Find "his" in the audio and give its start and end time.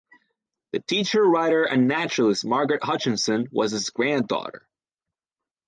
3.71-3.91